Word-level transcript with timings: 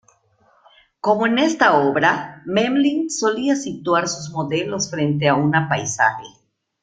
Como 0.99 1.27
en 1.27 1.37
esta 1.37 1.77
obra, 1.77 2.41
Memling 2.47 3.11
solía 3.11 3.55
situar 3.55 4.07
sus 4.07 4.31
modelos 4.31 4.89
frente 4.89 5.29
a 5.29 5.35
una 5.35 5.69
paisaje. 5.69 6.25